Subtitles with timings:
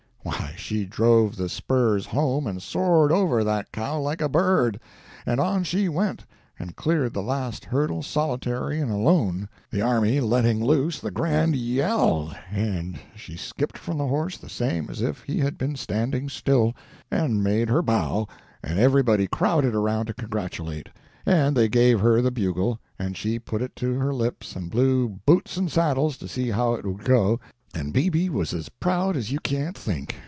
[0.23, 4.79] —why, she drove the spurs home and soared over that cow like a bird!
[5.25, 6.25] and on she went,
[6.59, 12.31] and cleared the last hurdle solitary and alone, the army letting loose the grand yell,
[12.51, 16.75] and she skipped from the horse the same as if he had been standing still,
[17.09, 18.27] and made her bow,
[18.63, 20.89] and everybody crowded around to congratulate,
[21.25, 25.09] and they gave her the bugle, and she put it to her lips and blew
[25.25, 27.39] 'boots and saddles' to see how it would go,
[27.73, 30.17] and BB was as proud as you can't think!